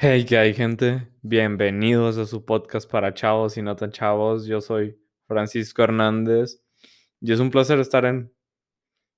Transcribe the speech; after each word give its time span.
Hey, 0.00 0.24
¿qué 0.26 0.38
hay, 0.38 0.54
gente? 0.54 1.08
Bienvenidos 1.22 2.18
a 2.18 2.24
su 2.24 2.44
podcast 2.44 2.88
para 2.88 3.14
chavos 3.14 3.56
y 3.56 3.62
no 3.62 3.74
tan 3.74 3.90
chavos. 3.90 4.46
Yo 4.46 4.60
soy 4.60 4.96
Francisco 5.26 5.82
Hernández 5.82 6.62
y 7.20 7.32
es 7.32 7.40
un 7.40 7.50
placer 7.50 7.80
estar 7.80 8.04
en, 8.04 8.32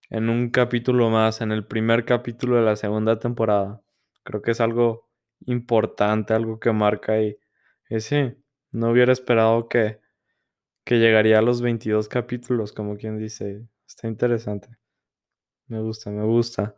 en 0.09 0.31
un 0.31 0.49
capítulo 0.49 1.11
más, 1.11 1.43
en 1.43 1.53
el 1.53 1.67
primer 1.67 2.07
capítulo 2.07 2.57
de 2.57 2.63
la 2.63 2.77
segunda 2.77 3.19
temporada. 3.19 3.83
Creo 4.23 4.41
que 4.41 4.53
es 4.53 4.61
algo 4.63 5.11
importante, 5.45 6.33
algo 6.33 6.59
que 6.59 6.73
marca 6.73 7.21
y, 7.21 7.37
y 7.91 8.01
sí, 8.01 8.33
no 8.73 8.91
hubiera 8.91 9.13
esperado 9.13 9.69
que, 9.69 10.01
que 10.85 10.99
llegaría 10.99 11.41
a 11.41 11.43
los 11.43 11.61
22 11.61 12.09
capítulos, 12.09 12.73
como 12.73 12.97
quien 12.97 13.19
dice. 13.19 13.69
Está 13.87 14.09
interesante. 14.09 14.79
Me 15.67 15.79
gusta, 15.83 16.11
me 16.11 16.25
gusta. 16.25 16.75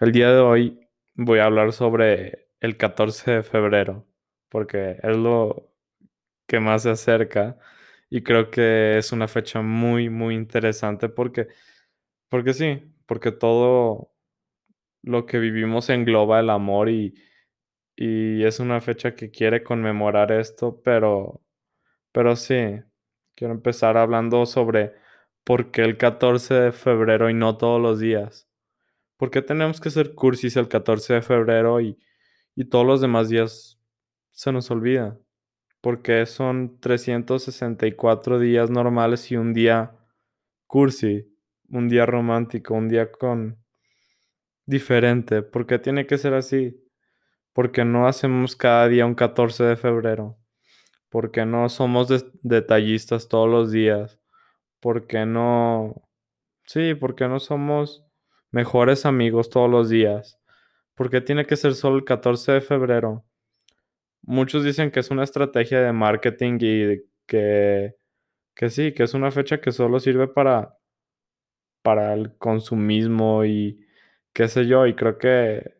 El 0.00 0.10
día 0.10 0.32
de 0.32 0.40
hoy 0.40 0.80
voy 1.14 1.38
a 1.38 1.44
hablar 1.44 1.72
sobre 1.72 2.47
el 2.60 2.76
14 2.76 3.30
de 3.32 3.42
febrero, 3.42 4.06
porque 4.48 4.98
es 5.02 5.16
lo 5.16 5.72
que 6.46 6.60
más 6.60 6.84
se 6.84 6.90
acerca 6.90 7.58
y 8.10 8.22
creo 8.22 8.50
que 8.50 8.98
es 8.98 9.12
una 9.12 9.28
fecha 9.28 9.62
muy, 9.62 10.10
muy 10.10 10.34
interesante 10.34 11.08
porque, 11.08 11.48
porque 12.28 12.54
sí, 12.54 12.94
porque 13.06 13.32
todo 13.32 14.12
lo 15.02 15.26
que 15.26 15.38
vivimos 15.38 15.90
engloba 15.90 16.40
el 16.40 16.50
amor 16.50 16.88
y, 16.90 17.14
y 17.96 18.44
es 18.44 18.60
una 18.60 18.80
fecha 18.80 19.14
que 19.14 19.30
quiere 19.30 19.62
conmemorar 19.64 20.32
esto, 20.32 20.80
pero, 20.82 21.42
pero 22.12 22.36
sí, 22.36 22.80
quiero 23.34 23.54
empezar 23.54 23.96
hablando 23.96 24.46
sobre 24.46 24.94
por 25.44 25.70
qué 25.70 25.82
el 25.82 25.96
14 25.98 26.54
de 26.54 26.72
febrero 26.72 27.30
y 27.30 27.34
no 27.34 27.56
todos 27.58 27.80
los 27.80 28.00
días. 28.00 28.48
¿Por 29.16 29.30
qué 29.30 29.42
tenemos 29.42 29.80
que 29.80 29.90
ser 29.90 30.14
cursis 30.14 30.56
el 30.56 30.68
14 30.68 31.14
de 31.14 31.22
febrero 31.22 31.80
y, 31.80 31.98
y 32.58 32.64
todos 32.64 32.84
los 32.84 33.00
demás 33.00 33.28
días 33.28 33.78
se 34.32 34.50
nos 34.50 34.68
olvida? 34.72 35.16
Porque 35.80 36.26
son 36.26 36.80
364 36.80 38.40
días 38.40 38.68
normales 38.68 39.30
y 39.30 39.36
un 39.36 39.54
día 39.54 39.96
cursi, 40.66 41.32
un 41.70 41.88
día 41.88 42.04
romántico, 42.04 42.74
un 42.74 42.88
día 42.88 43.12
con 43.12 43.62
diferente. 44.66 45.42
¿Por 45.42 45.66
qué 45.66 45.78
tiene 45.78 46.04
que 46.08 46.18
ser 46.18 46.34
así? 46.34 46.84
Porque 47.52 47.84
no 47.84 48.08
hacemos 48.08 48.56
cada 48.56 48.88
día 48.88 49.06
un 49.06 49.14
14 49.14 49.62
de 49.62 49.76
febrero. 49.76 50.36
Porque 51.10 51.46
no 51.46 51.68
somos 51.68 52.08
detallistas 52.42 53.28
todos 53.28 53.48
los 53.48 53.70
días. 53.70 54.18
Porque 54.80 55.26
no... 55.26 55.94
Sí, 56.66 56.96
porque 56.96 57.28
no 57.28 57.38
somos 57.38 58.04
mejores 58.50 59.06
amigos 59.06 59.48
todos 59.48 59.70
los 59.70 59.88
días. 59.90 60.40
¿Por 60.98 61.10
qué 61.10 61.20
tiene 61.20 61.46
que 61.46 61.54
ser 61.54 61.76
solo 61.76 61.96
el 61.96 62.04
14 62.04 62.50
de 62.54 62.60
febrero? 62.60 63.24
Muchos 64.22 64.64
dicen 64.64 64.90
que 64.90 64.98
es 64.98 65.12
una 65.12 65.22
estrategia 65.22 65.80
de 65.80 65.92
marketing 65.92 66.58
y 66.60 67.04
que, 67.24 67.94
que 68.52 68.68
sí, 68.68 68.92
que 68.92 69.04
es 69.04 69.14
una 69.14 69.30
fecha 69.30 69.60
que 69.60 69.70
solo 69.70 70.00
sirve 70.00 70.26
para, 70.26 70.76
para 71.82 72.14
el 72.14 72.36
consumismo 72.36 73.44
y 73.44 73.86
qué 74.32 74.48
sé 74.48 74.66
yo, 74.66 74.88
y 74.88 74.96
creo 74.96 75.18
que 75.18 75.76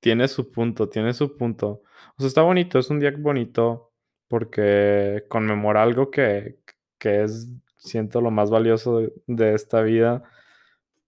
tiene 0.00 0.28
su 0.28 0.52
punto, 0.52 0.90
tiene 0.90 1.14
su 1.14 1.38
punto. 1.38 1.82
O 2.18 2.20
sea, 2.20 2.28
está 2.28 2.42
bonito, 2.42 2.78
es 2.78 2.90
un 2.90 3.00
día 3.00 3.14
bonito 3.16 3.94
porque 4.28 5.24
conmemora 5.30 5.82
algo 5.82 6.10
que, 6.10 6.58
que 6.98 7.22
es, 7.22 7.48
siento, 7.78 8.20
lo 8.20 8.30
más 8.30 8.50
valioso 8.50 8.98
de, 9.00 9.12
de 9.26 9.54
esta 9.54 9.80
vida, 9.80 10.22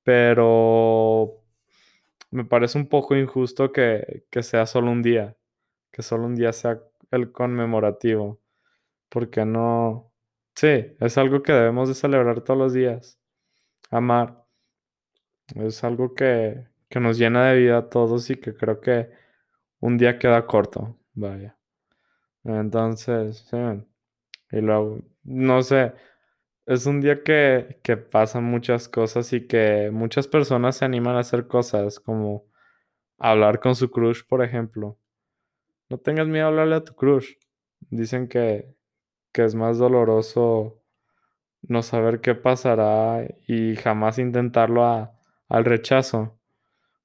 pero 0.05 1.42
me 2.33 2.45
parece 2.45 2.79
un 2.79 2.89
poco 2.89 3.17
injusto 3.17 3.73
que, 3.73 4.25
que 4.31 4.43
sea 4.43 4.67
solo 4.67 4.91
un 4.91 5.03
día, 5.03 5.37
que 5.93 6.03
solo 6.03 6.27
un 6.27 6.35
día 6.35 6.53
sea 6.53 6.83
el 7.13 7.31
conmemorativo, 7.33 8.41
porque 9.11 9.45
no, 9.45 10.13
sí, 10.57 10.97
es 11.01 11.19
algo 11.19 11.43
que 11.43 11.53
debemos 11.53 11.89
de 11.89 11.95
celebrar 11.95 12.43
todos 12.43 12.59
los 12.59 12.73
días, 12.73 13.21
amar, 13.91 14.45
es 15.57 15.85
algo 15.85 16.15
que, 16.15 16.69
que 16.89 17.01
nos 17.01 17.19
llena 17.19 17.49
de 17.51 17.59
vida 17.59 17.79
a 17.79 17.89
todos 17.91 18.31
y 18.31 18.37
que 18.37 18.55
creo 18.55 18.81
que 18.81 19.11
un 19.81 19.99
día 19.99 20.19
queda 20.19 20.47
corto, 20.47 20.99
vaya. 21.15 21.59
Entonces, 22.45 23.47
sí, 23.51 23.57
y 24.53 24.61
luego, 24.61 25.01
no 25.25 25.63
sé, 25.63 25.93
es 26.67 26.87
un 26.87 27.01
día 27.01 27.23
que, 27.23 27.81
que 27.83 27.97
pasan 27.97 28.45
muchas 28.45 28.89
cosas 28.89 29.33
y 29.33 29.47
que 29.47 29.91
muchas 29.93 30.29
personas 30.29 30.77
se 30.77 30.85
animan 30.85 31.17
a 31.17 31.21
hacer 31.21 31.47
cosas 31.47 32.01
como 32.01 32.45
hablar 33.19 33.61
con 33.61 33.77
su 33.77 33.91
crush, 33.91 34.23
por 34.29 34.45
ejemplo. 34.45 34.99
No 35.91 35.99
tengas 35.99 36.29
miedo 36.29 36.47
a 36.47 36.49
hablarle 36.49 36.77
a 36.77 36.85
tu 36.85 36.95
crush. 36.95 37.35
Dicen 37.91 38.29
que, 38.29 38.75
que 39.33 39.45
es 39.45 39.55
más 39.55 39.79
doloroso 39.79 40.83
no 41.63 41.83
saber 41.83 42.21
qué 42.21 42.35
pasará 42.35 43.27
y 43.47 43.77
jamás 43.77 44.19
intentarlo 44.19 44.85
a- 44.85 45.13
al 45.49 45.65
rechazo. 45.65 46.39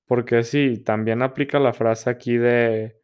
Porque 0.08 0.44
sí, 0.44 0.80
también 0.80 1.22
aplica 1.24 1.60
la 1.60 1.74
frase 1.74 2.10
aquí 2.10 2.38
de 2.38 2.97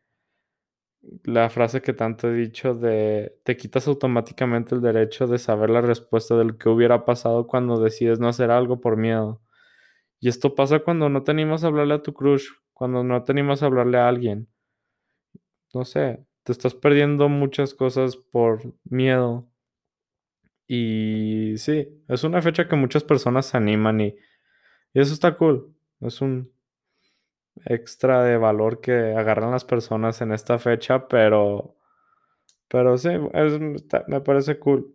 la 1.24 1.50
frase 1.50 1.82
que 1.82 1.94
tanto 1.94 2.30
he 2.30 2.34
dicho 2.34 2.74
de 2.76 3.38
te 3.44 3.58
quitas 3.58 3.88
automáticamente 3.88 4.76
el 4.76 4.82
derecho 4.82 5.28
de 5.28 5.38
saber 5.38 5.70
la 5.70 5.82
respuesta 5.82 6.38
de 6.38 6.46
lo 6.46 6.58
que 6.58 6.70
hubiera 6.70 7.06
pasado 7.06 7.48
cuando 7.48 7.80
decides 7.82 8.20
no 8.20 8.28
hacer 8.28 8.52
algo 8.52 8.82
por 8.82 8.98
miedo. 8.98 9.42
Y 10.20 10.30
esto 10.30 10.56
pasa 10.56 10.80
cuando 10.80 11.10
no 11.10 11.24
te 11.24 11.32
animas 11.32 11.64
a 11.64 11.68
hablarle 11.68 11.96
a 11.96 12.02
tu 12.04 12.14
crush, 12.14 12.48
cuando 12.74 13.04
no 13.04 13.24
te 13.24 13.32
animas 13.34 13.64
a 13.64 13.68
hablarle 13.68 13.98
a 14.00 14.08
alguien. 14.08 14.48
No 15.74 15.84
sé, 15.84 16.26
te 16.44 16.54
estás 16.54 16.74
perdiendo 16.74 17.28
muchas 17.28 17.74
cosas 17.74 18.16
por 18.16 18.62
miedo. 18.86 19.50
Y 20.68 21.56
sí, 21.58 21.88
es 22.08 22.24
una 22.24 22.42
fecha 22.42 22.68
que 22.68 22.76
muchas 22.76 23.04
personas 23.04 23.46
se 23.48 23.58
animan 23.58 24.02
y, 24.02 24.16
y 24.94 25.02
eso 25.02 25.14
está 25.14 25.38
cool. 25.38 25.76
Es 26.02 26.22
un 26.22 26.53
extra 27.66 28.24
de 28.24 28.38
valor 28.38 28.82
que 28.82 28.94
agarran 29.16 29.52
las 29.52 29.66
personas 29.66 30.22
en 30.22 30.32
esta 30.34 30.60
fecha, 30.60 31.08
pero, 31.08 31.76
pero 32.70 32.98
sí, 32.98 33.10
me 34.08 34.22
parece 34.22 34.60
cool. 34.60 34.94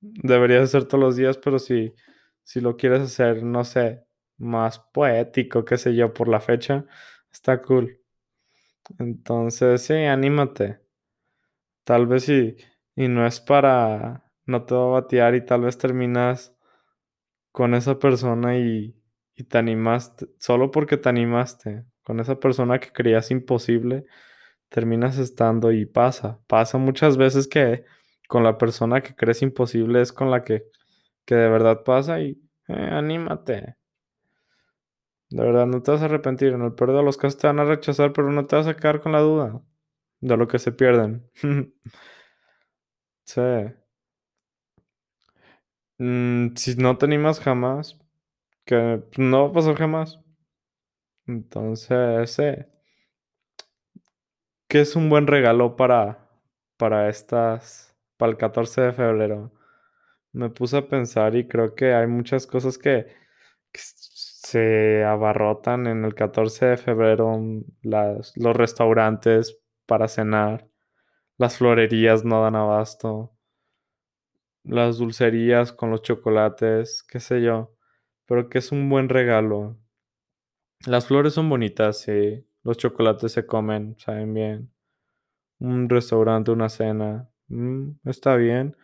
Deberías 0.00 0.64
hacer 0.64 0.86
todos 0.86 1.02
los 1.04 1.16
días, 1.16 1.38
pero 1.38 1.58
si, 1.58 1.94
si 2.44 2.60
lo 2.60 2.76
quieres 2.76 3.02
hacer, 3.02 3.42
no 3.44 3.64
sé, 3.64 4.04
más 4.38 4.78
poético, 4.80 5.64
qué 5.64 5.78
sé 5.78 5.94
yo, 5.94 6.12
por 6.14 6.28
la 6.28 6.40
fecha, 6.40 6.86
está 7.32 7.62
cool. 7.62 8.00
Entonces, 9.00 9.82
sí, 9.82 9.94
anímate. 9.94 10.80
Tal 11.84 12.06
vez 12.06 12.24
sí, 12.24 12.56
y 12.96 13.08
no 13.08 13.26
es 13.26 13.40
para, 13.40 14.24
no 14.46 14.64
te 14.64 14.74
va 14.74 14.82
a 14.84 14.86
batear 15.00 15.34
y 15.34 15.44
tal 15.44 15.62
vez 15.62 15.76
terminas 15.78 16.54
con 17.52 17.74
esa 17.74 17.98
persona 17.98 18.58
y, 18.58 18.96
y 19.36 19.44
te 19.44 19.58
animaste, 19.58 20.28
solo 20.38 20.70
porque 20.70 20.96
te 20.96 21.08
animaste, 21.08 21.84
con 22.10 22.18
esa 22.18 22.40
persona 22.40 22.80
que 22.80 22.90
creías 22.92 23.30
imposible, 23.30 24.04
terminas 24.68 25.18
estando 25.18 25.72
y 25.72 25.86
pasa. 25.86 26.40
Pasa 26.48 26.76
muchas 26.78 27.16
veces 27.16 27.46
que 27.48 27.84
con 28.28 28.42
la 28.44 28.58
persona 28.58 29.00
que 29.02 29.14
crees 29.14 29.42
imposible 29.42 30.02
es 30.02 30.12
con 30.12 30.30
la 30.32 30.42
que, 30.42 30.64
que 31.26 31.36
de 31.36 31.48
verdad 31.50 31.84
pasa 31.84 32.20
y 32.20 32.40
eh, 32.68 32.74
anímate. 32.74 33.76
De 35.30 35.42
verdad, 35.44 35.66
no 35.66 35.82
te 35.82 35.90
vas 35.92 36.02
a 36.02 36.06
arrepentir. 36.06 36.52
En 36.52 36.62
el 36.62 36.74
peor 36.74 36.92
de 36.96 37.02
los 37.02 37.16
casos 37.16 37.38
te 37.38 37.46
van 37.46 37.60
a 37.60 37.64
rechazar, 37.64 38.12
pero 38.12 38.30
no 38.32 38.46
te 38.46 38.56
vas 38.56 38.66
a 38.66 38.76
quedar 38.76 39.00
con 39.00 39.12
la 39.12 39.20
duda 39.20 39.60
de 40.20 40.36
lo 40.36 40.48
que 40.48 40.58
se 40.58 40.72
pierden. 40.72 41.30
Sí. 43.24 43.40
Mm, 45.98 46.56
si 46.56 46.74
no 46.76 46.96
te 46.98 47.06
animas 47.06 47.38
jamás, 47.40 47.96
que 48.66 49.02
no 49.18 49.44
va 49.44 49.50
a 49.50 49.54
pasar 49.54 49.76
jamás. 49.76 50.20
Entonces, 51.30 52.30
sí. 52.32 52.42
¿Qué 54.68 54.80
es 54.82 54.96
un 54.96 55.10
buen 55.10 55.26
regalo 55.26 55.76
para, 55.76 56.28
para 56.76 57.08
estas, 57.08 57.94
para 58.16 58.30
el 58.32 58.38
14 58.38 58.80
de 58.82 58.92
febrero? 58.92 59.52
Me 60.32 60.50
puse 60.50 60.78
a 60.78 60.88
pensar 60.88 61.36
y 61.36 61.48
creo 61.48 61.74
que 61.74 61.94
hay 61.94 62.06
muchas 62.08 62.46
cosas 62.46 62.78
que, 62.78 63.06
que 63.72 63.80
se 63.82 65.04
abarrotan 65.04 65.86
en 65.88 66.04
el 66.04 66.14
14 66.14 66.66
de 66.66 66.76
febrero, 66.78 67.38
mm, 67.38 67.64
los 67.82 68.56
restaurantes 68.56 69.58
para 69.86 70.08
cenar, 70.08 70.68
las 71.38 71.58
florerías 71.58 72.24
no 72.24 72.42
dan 72.42 72.56
abasto, 72.56 73.32
las 74.64 74.96
dulcerías 74.96 75.70
con 75.70 75.90
los 75.90 76.00
chocolates, 76.00 77.02
qué 77.02 77.20
sé 77.20 77.42
yo, 77.42 77.74
pero 78.26 78.48
que 78.48 78.58
es 78.58 78.72
un 78.72 78.88
buen 78.90 79.08
regalo. 79.10 79.79
Las 80.84 81.06
flores 81.06 81.32
son 81.32 81.48
bonitas, 81.48 82.00
sí, 82.00 82.46
los 82.64 82.76
chocolates 82.76 83.32
se 83.32 83.46
comen, 83.46 83.96
saben 83.98 84.34
bien. 84.34 84.70
Un 85.60 85.88
restaurante, 85.88 86.50
una 86.52 86.68
cena, 86.70 87.30
mm, 87.48 87.92
está 88.06 88.36
bien, 88.36 88.76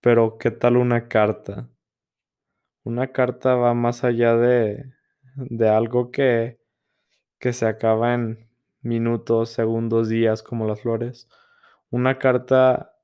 pero 0.00 0.38
¿qué 0.38 0.50
tal 0.52 0.76
una 0.78 1.08
carta? 1.08 1.68
Una 2.84 3.12
carta 3.12 3.54
va 3.54 3.74
más 3.74 4.02
allá 4.02 4.34
de, 4.34 4.94
de 5.34 5.68
algo 5.68 6.10
que, 6.10 6.58
que 7.38 7.52
se 7.52 7.66
acaba 7.66 8.14
en 8.14 8.48
minutos, 8.82 9.50
segundos, 9.50 10.08
días 10.08 10.42
como 10.42 10.66
las 10.68 10.82
flores. 10.82 11.28
Una 11.90 12.18
carta 12.18 12.94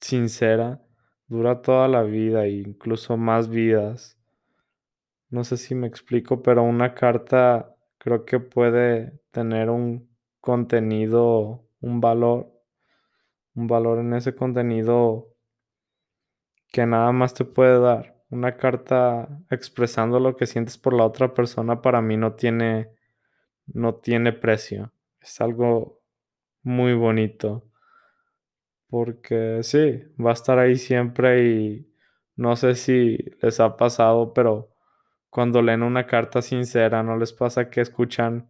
sincera 0.00 0.80
dura 1.26 1.60
toda 1.60 1.88
la 1.88 2.02
vida 2.04 2.44
e 2.46 2.50
incluso 2.60 3.16
más 3.16 3.48
vidas. 3.48 4.16
No 5.30 5.44
sé 5.44 5.56
si 5.58 5.74
me 5.74 5.86
explico, 5.86 6.42
pero 6.42 6.62
una 6.62 6.94
carta 6.94 7.74
creo 7.98 8.24
que 8.24 8.40
puede 8.40 9.20
tener 9.32 9.68
un 9.70 10.08
contenido, 10.40 11.66
un 11.80 12.00
valor, 12.00 12.50
un 13.54 13.66
valor 13.66 13.98
en 14.00 14.14
ese 14.14 14.34
contenido 14.34 15.34
que 16.72 16.86
nada 16.86 17.12
más 17.12 17.34
te 17.34 17.44
puede 17.44 17.78
dar. 17.80 18.22
Una 18.30 18.56
carta 18.56 19.28
expresando 19.50 20.18
lo 20.18 20.36
que 20.36 20.46
sientes 20.46 20.76
por 20.78 20.92
la 20.94 21.04
otra 21.06 21.32
persona 21.34 21.80
para 21.80 22.00
mí 22.02 22.16
no 22.16 22.34
tiene 22.34 22.90
no 23.66 23.96
tiene 23.96 24.32
precio. 24.32 24.92
Es 25.20 25.40
algo 25.40 26.00
muy 26.62 26.94
bonito. 26.94 27.64
Porque 28.88 29.60
sí, 29.62 30.02
va 30.22 30.30
a 30.30 30.32
estar 30.34 30.58
ahí 30.58 30.76
siempre 30.76 31.44
y 31.50 31.92
no 32.36 32.56
sé 32.56 32.74
si 32.74 33.16
les 33.42 33.60
ha 33.60 33.76
pasado, 33.76 34.32
pero 34.32 34.73
cuando 35.34 35.62
leen 35.62 35.82
una 35.82 36.06
carta 36.06 36.42
sincera, 36.42 37.02
¿no 37.02 37.16
les 37.16 37.32
pasa 37.32 37.68
que 37.68 37.80
escuchan 37.80 38.48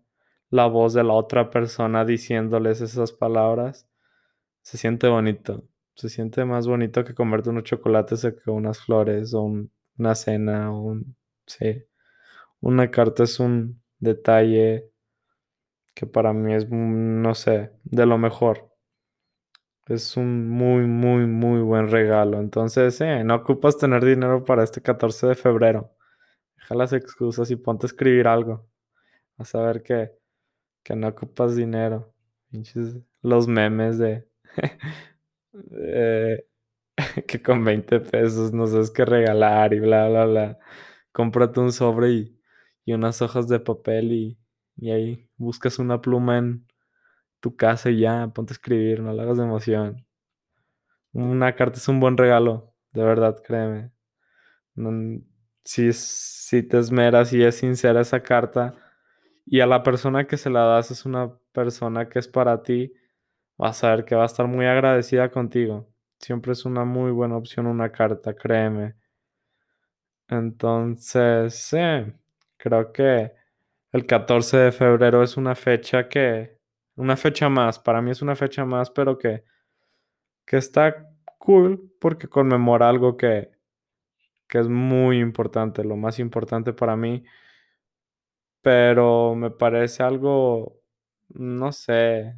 la 0.51 0.67
voz 0.67 0.93
de 0.93 1.03
la 1.03 1.15
otra 1.15 1.49
persona 1.49 2.05
diciéndoles 2.05 2.83
esas 2.83 3.11
palabras? 3.11 3.89
Se 4.61 4.77
siente 4.77 5.09
bonito. 5.09 5.65
Se 5.95 6.11
siente 6.11 6.45
más 6.45 6.67
bonito 6.67 7.03
que 7.03 7.15
comerte 7.15 7.49
unos 7.49 7.65
chocolates 7.65 8.21
que 8.23 8.51
unas 8.51 8.81
flores 8.85 9.33
o 9.33 9.45
una 9.97 10.15
cena 10.15 10.75
o. 10.75 10.99
Sí. 11.47 11.87
Una 12.61 12.91
carta 12.91 13.23
es 13.23 13.41
un 13.41 13.83
detalle 13.99 14.91
que 15.95 16.07
para 16.07 16.35
mí 16.35 16.53
es, 16.53 16.69
no 16.71 17.35
sé, 17.35 17.73
de 17.85 18.05
lo 18.05 18.19
mejor. 18.19 18.71
Es 19.87 20.19
un 20.19 20.51
muy, 20.51 20.87
muy, 20.87 21.27
muy 21.27 21.63
buen 21.63 21.89
regalo. 21.89 22.41
Entonces, 22.41 23.01
eh, 23.01 23.25
no 23.25 23.37
ocupas 23.37 23.79
tener 23.79 24.05
dinero 24.05 24.45
para 24.45 24.65
este 24.65 24.83
14 24.83 25.29
de 25.29 25.35
febrero. 25.35 25.94
Deja 26.65 26.77
las 26.77 26.95
excusas 26.95 27.51
y 27.51 27.57
ponte 27.57 27.85
a 27.85 27.89
escribir 27.89 28.27
algo. 28.27 28.67
A 29.37 29.45
saber 29.45 29.83
que, 29.83 30.13
que 30.83 30.97
no 30.97 31.09
ocupas 31.09 31.55
dinero. 31.57 32.15
Los 33.21 33.47
memes 33.47 33.99
de, 33.99 34.27
que 37.27 37.43
con 37.43 37.63
20 37.67 38.01
pesos 38.01 38.55
no 38.55 38.67
sabes 38.67 38.91
qué 38.91 39.05
regalar 39.05 39.75
y 39.75 39.81
bla, 39.81 40.09
bla, 40.09 40.25
bla. 40.25 40.59
Cómprate 41.13 41.61
un 41.61 41.71
sobre 41.71 42.13
y, 42.13 42.41
y 42.87 42.95
unas 42.95 43.21
hojas 43.21 43.47
de 43.47 43.61
papel 43.61 44.13
y, 44.13 44.39
y 44.79 44.91
ahí 44.91 45.29
buscas 45.37 45.79
una 45.79 46.01
pluma 46.01 46.39
en 46.39 46.67
tu 47.41 47.57
casa 47.57 47.91
y 47.91 48.01
ya, 48.01 48.29
ponte 48.35 48.55
a 48.55 48.57
escribir, 48.57 49.01
no 49.01 49.13
le 49.13 49.21
hagas 49.21 49.37
de 49.37 49.45
emoción. 49.45 50.07
Una 51.13 51.57
carta 51.57 51.77
es 51.77 51.89
un 51.89 52.01
buen 52.01 52.17
regalo, 52.17 52.73
de 52.93 53.05
verdad, 53.05 53.37
créeme. 53.45 53.93
Si, 55.65 55.93
si 55.93 56.63
te 56.63 56.79
esmeras 56.79 57.33
y 57.33 57.43
es 57.43 57.57
sincera 57.57 58.01
esa 58.03 58.23
carta 58.23 58.75
y 59.47 59.61
a 59.61 59.67
la 59.67 59.83
persona 59.83 60.27
que 60.27 60.37
se 60.37 60.51
la 60.51 60.65
das 60.65 60.91
es 60.91 61.05
una 61.05 61.33
persona 61.53 62.09
que 62.09 62.19
es 62.19 62.29
para 62.29 62.63
ti, 62.63 62.93
vas 63.57 63.85
a 63.85 63.95
ver 63.95 64.05
que 64.05 64.15
va 64.15 64.23
a 64.25 64.27
estar 64.27 64.47
muy 64.47 64.67
agradecida 64.67 65.31
contigo. 65.31 65.89
Siempre 66.19 66.53
es 66.53 66.65
una 66.65 66.85
muy 66.85 67.11
buena 67.13 67.37
opción 67.37 67.67
una 67.67 67.91
carta, 67.93 68.35
créeme. 68.35 68.97
Entonces, 70.29 71.71
creo 72.57 72.93
que 72.93 73.33
el 73.93 74.07
14 74.07 74.57
de 74.57 74.73
febrero 74.73 75.23
es 75.23 75.37
una 75.37 75.55
fecha 75.55 76.09
que, 76.09 76.59
una 76.97 77.17
fecha 77.17 77.49
más, 77.49 77.79
para 77.79 78.01
mí 78.01 78.11
es 78.11 78.23
una 78.23 78.35
fecha 78.37 78.65
más, 78.65 78.91
pero 78.91 79.19
que, 79.19 79.45
que 80.47 80.57
está 80.57 81.11
cool 81.39 81.93
porque 82.01 82.29
conmemora 82.29 82.89
algo 82.89 83.17
que, 83.17 83.54
que 84.49 84.59
es 84.59 84.69
muy 84.69 85.19
importante, 85.21 85.85
lo 85.85 85.97
más 85.97 86.19
importante 86.19 86.73
para 86.73 86.97
mí, 86.97 87.25
pero 88.63 89.35
me 89.35 89.51
parece 89.51 90.03
algo, 90.03 90.81
no 91.29 91.73
sé, 91.73 92.37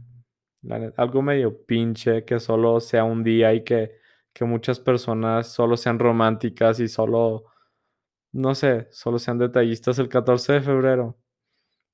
algo 0.97 1.23
medio 1.23 1.65
pinche 1.65 2.25
que 2.25 2.41
solo 2.41 2.81
sea 2.81 3.05
un 3.05 3.23
día 3.23 3.55
y 3.55 3.65
que, 3.65 3.93
que 4.33 4.45
muchas 4.45 4.81
personas 4.81 5.49
solo 5.53 5.77
sean 5.77 5.99
románticas 5.99 6.81
y 6.81 6.89
solo, 6.89 7.45
no 8.33 8.55
sé, 8.55 8.89
solo 8.93 9.19
sean 9.19 9.39
detallistas 9.39 9.99
el 9.99 10.09
14 10.09 10.55
de 10.55 10.61
febrero. 10.63 11.19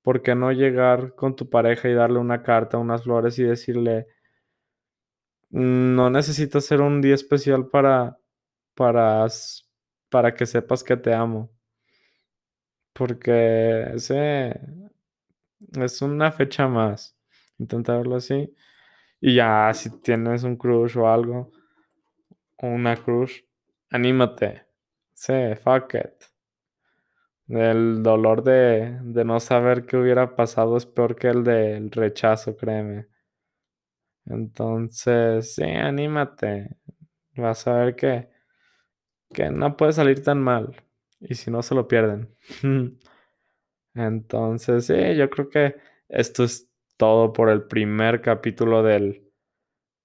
¿Por 0.03 0.23
qué 0.23 0.35
no 0.35 0.53
llegar 0.53 1.15
con 1.15 1.37
tu 1.37 1.51
pareja 1.51 1.89
y 1.89 1.95
darle 1.95 2.19
una 2.19 2.43
carta, 2.43 2.79
unas 2.79 3.05
flores 3.05 3.39
y 3.39 3.45
decirle, 3.45 4.09
no 5.51 6.11
necesitas 6.11 6.65
ser 6.65 6.81
un 6.81 7.01
día 7.03 7.15
especial 7.15 7.69
para, 7.69 8.19
para, 8.75 9.27
para 10.13 10.35
que 10.37 10.47
sepas 10.47 10.85
que 10.85 10.97
te 10.97 11.13
amo? 11.15 11.51
Porque 12.95 13.83
ese 13.95 14.59
es 15.81 16.01
una 16.03 16.31
fecha 16.31 16.69
más. 16.69 17.17
Intenta 17.59 17.97
verlo 17.97 18.17
así. 18.17 18.55
Y 19.21 19.37
ya, 19.37 19.73
si 19.75 19.91
tienes 20.03 20.45
un 20.45 20.57
crush 20.57 20.99
o 20.99 21.09
algo, 21.09 21.53
o 22.63 22.67
una 22.67 22.95
crush, 22.97 23.35
anímate. 23.91 24.51
Sí, 25.15 25.35
fuck 25.63 25.95
it. 25.95 26.33
El 27.47 28.03
dolor 28.03 28.43
de, 28.43 28.99
de 29.01 29.25
no 29.25 29.39
saber 29.39 29.87
qué 29.87 29.97
hubiera 29.97 30.35
pasado 30.35 30.77
es 30.77 30.87
peor 30.87 31.15
que 31.15 31.29
el 31.29 31.45
del 31.45 31.89
rechazo, 31.93 32.57
créeme. 32.57 33.07
Entonces, 34.27 35.55
sí, 35.55 35.63
anímate. 35.65 36.77
Vas 37.37 37.67
a 37.69 37.75
ver 37.79 37.97
que, 37.97 38.31
que 39.33 39.51
no 39.51 39.77
puede 39.77 39.93
salir 39.93 40.23
tan 40.23 40.41
mal. 40.41 40.77
Y 41.21 41.35
si 41.35 41.51
no, 41.51 41.63
se 41.63 41.75
lo 41.75 41.89
pierden. 41.89 42.35
Entonces, 43.95 44.87
sí, 44.87 45.17
yo 45.17 45.31
creo 45.31 45.49
que 45.49 45.77
esto 46.09 46.45
es 46.45 46.69
todo 46.97 47.33
por 47.33 47.49
el 47.49 47.65
primer 47.65 48.21
capítulo 48.21 48.83
del, 48.83 49.31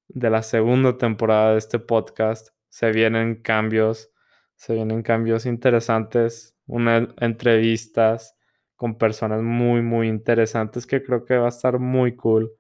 de 0.08 0.30
la 0.30 0.44
segunda 0.44 0.98
temporada 0.98 1.54
de 1.54 1.60
este 1.60 1.80
podcast. 1.80 2.50
Se 2.70 2.92
vienen 2.92 3.42
cambios, 3.42 4.12
se 4.56 4.74
vienen 4.74 5.04
cambios 5.04 5.46
interesantes, 5.46 6.56
unas 6.66 7.08
entrevistas 7.18 8.36
con 8.76 8.98
personas 8.98 9.42
muy, 9.42 9.82
muy 9.82 10.08
interesantes 10.08 10.86
que 10.86 11.04
creo 11.04 11.26
que 11.26 11.38
va 11.38 11.48
a 11.48 11.50
estar 11.50 11.80
muy 11.80 12.16
cool. 12.16 12.52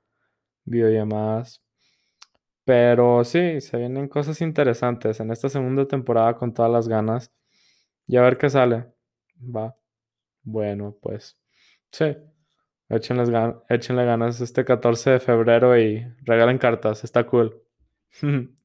Videollamadas. 0.66 1.67
Pero 2.68 3.24
sí, 3.24 3.62
se 3.62 3.78
vienen 3.78 4.10
cosas 4.10 4.42
interesantes 4.42 5.22
en 5.22 5.32
esta 5.32 5.48
segunda 5.48 5.88
temporada 5.88 6.36
con 6.36 6.54
todas 6.54 6.70
las 6.70 6.90
ganas. 6.90 7.32
Y 8.08 8.18
a 8.18 8.22
ver 8.22 8.38
qué 8.38 8.50
sale. 8.50 8.88
Va. 9.40 9.74
Bueno, 10.44 10.98
pues 11.02 11.40
sí. 11.92 12.18
Échenle, 12.90 14.06
ganas 14.06 14.42
este 14.42 14.66
14 14.66 15.12
de 15.12 15.20
febrero 15.22 15.80
y 15.80 16.06
regalen 16.24 16.58
cartas. 16.58 17.06
Está 17.06 17.26
cool. 17.26 17.64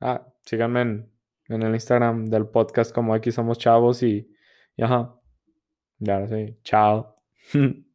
ah, 0.00 0.24
síganme 0.44 0.82
en, 0.82 1.12
el 1.48 1.74
Instagram 1.74 2.26
del 2.26 2.46
podcast 2.46 2.94
como 2.94 3.12
aquí 3.12 3.32
somos 3.32 3.58
chavos 3.58 4.04
y, 4.04 4.32
y 4.76 4.82
ajá. 4.84 5.16
Ya, 5.98 6.28
sí. 6.28 6.58
Chao. 6.62 7.16